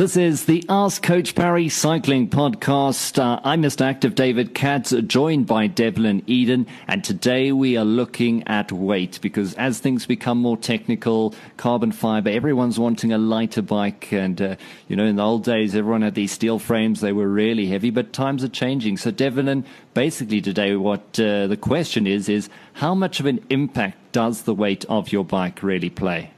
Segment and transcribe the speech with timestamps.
[0.00, 3.18] This is the Ask Coach Parry Cycling Podcast.
[3.18, 3.82] Uh, I'm Mr.
[3.82, 9.52] Active David Katz, joined by Devlin Eden, and today we are looking at weight because
[9.56, 14.10] as things become more technical, carbon fiber, everyone's wanting a lighter bike.
[14.10, 14.56] And, uh,
[14.88, 17.90] you know, in the old days, everyone had these steel frames, they were really heavy,
[17.90, 18.96] but times are changing.
[18.96, 24.12] So, Devlin, basically today, what uh, the question is, is how much of an impact
[24.12, 26.30] does the weight of your bike really play?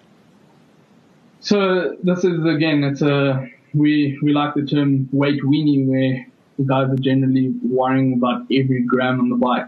[1.43, 6.25] So this is again, it's a we we like the term weight weenie, where
[6.57, 9.67] the guys are generally worrying about every gram on the bike.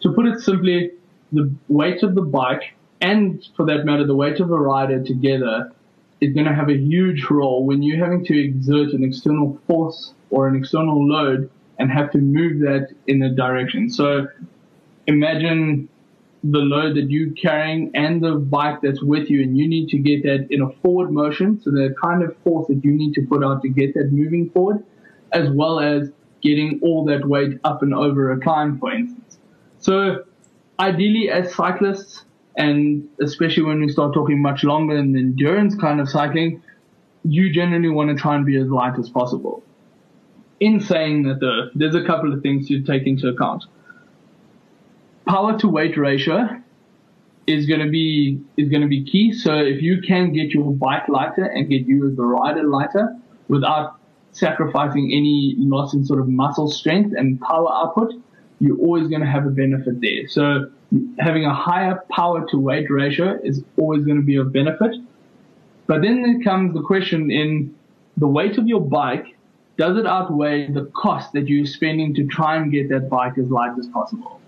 [0.00, 0.92] To put it simply,
[1.32, 5.72] the weight of the bike and for that matter, the weight of a rider together
[6.20, 10.12] is going to have a huge role when you're having to exert an external force
[10.30, 13.88] or an external load and have to move that in a direction.
[13.88, 14.28] So
[15.06, 15.88] imagine
[16.44, 19.98] the load that you're carrying and the bike that's with you, and you need to
[19.98, 21.60] get that in a forward motion.
[21.60, 24.50] So the kind of force that you need to put out to get that moving
[24.50, 24.84] forward,
[25.32, 26.10] as well as
[26.42, 29.38] getting all that weight up and over a climb, for instance.
[29.78, 30.24] So
[30.78, 32.24] ideally, as cyclists,
[32.56, 36.62] and especially when we start talking much longer and endurance kind of cycling,
[37.24, 39.62] you generally want to try and be as light as possible.
[40.60, 43.64] In saying that, though, there's a couple of things to take into account
[45.26, 46.48] power to weight ratio
[47.46, 49.32] is going to be is going to be key.
[49.32, 53.16] So if you can get your bike lighter and get you as the rider lighter
[53.48, 53.98] without
[54.32, 58.12] sacrificing any loss in sort of muscle strength and power output,
[58.60, 60.28] you're always going to have a benefit there.
[60.28, 60.70] So
[61.18, 64.96] having a higher power to weight ratio is always going to be a benefit.
[65.86, 67.74] But then there comes the question in
[68.16, 69.36] the weight of your bike,
[69.78, 73.50] does it outweigh the cost that you're spending to try and get that bike as
[73.50, 74.40] light as possible?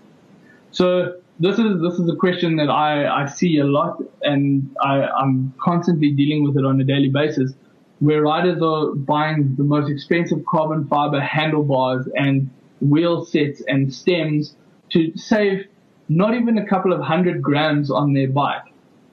[0.71, 5.03] So this is this is a question that I, I see a lot and I,
[5.03, 7.53] I'm constantly dealing with it on a daily basis
[7.99, 12.49] where riders are buying the most expensive carbon fiber handlebars and
[12.81, 14.55] wheel sets and stems
[14.89, 15.65] to save
[16.07, 18.63] not even a couple of hundred grams on their bike.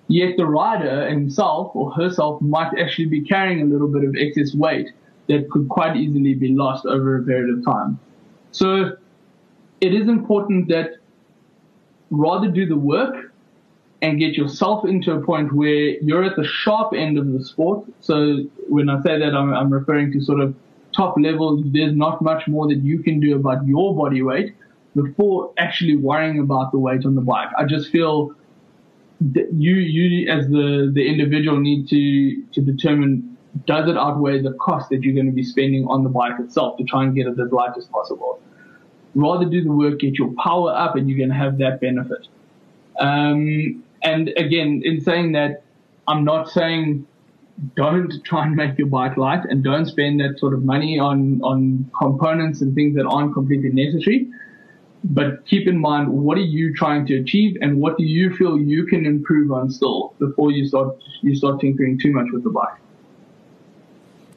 [0.08, 4.54] Yet the rider himself or herself might actually be carrying a little bit of excess
[4.54, 4.88] weight
[5.28, 7.98] that could quite easily be lost over a period of time.
[8.52, 8.96] So
[9.80, 10.98] it is important that
[12.10, 13.32] rather do the work
[14.02, 17.86] and get yourself into a point where you're at the sharp end of the sport.
[18.00, 20.54] So when I say that, I'm, I'm referring to sort of
[20.94, 21.62] top level.
[21.64, 24.54] There's not much more that you can do about your body weight
[24.94, 27.48] before actually worrying about the weight on the bike.
[27.58, 28.34] I just feel
[29.32, 34.52] that you, you as the, the individual need to, to determine does it outweigh the
[34.52, 37.26] cost that you're going to be spending on the bike itself to try and get
[37.26, 38.38] it as light as possible
[39.16, 42.28] rather do the work, get your power up, and you're going to have that benefit.
[43.00, 45.64] Um, and again, in saying that,
[46.06, 47.06] I'm not saying
[47.74, 51.40] don't try and make your bike light and don't spend that sort of money on,
[51.42, 54.28] on components and things that aren't completely necessary.
[55.02, 58.58] But keep in mind, what are you trying to achieve and what do you feel
[58.58, 62.50] you can improve on still before you start, you start tinkering too much with the
[62.50, 62.78] bike?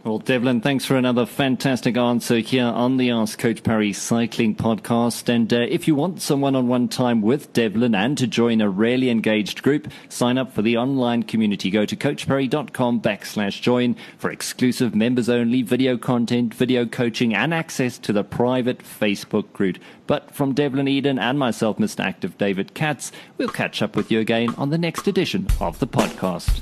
[0.01, 5.27] Well, Devlin, thanks for another fantastic answer here on the Ask Coach Parry Cycling Podcast.
[5.27, 9.09] And uh, if you want some one-on-one time with Devlin and to join a rarely
[9.09, 11.69] engaged group, sign up for the online community.
[11.69, 18.13] Go to coachparry.com backslash join for exclusive members-only video content, video coaching, and access to
[18.13, 19.79] the private Facebook group.
[20.07, 22.05] But from Devlin Eden and myself, Mr.
[22.05, 25.87] Active David Katz, we'll catch up with you again on the next edition of the
[25.87, 26.61] podcast.